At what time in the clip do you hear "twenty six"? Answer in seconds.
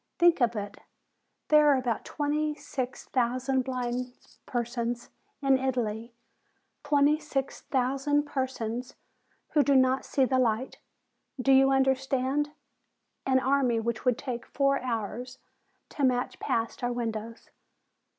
2.05-3.05, 6.87-7.61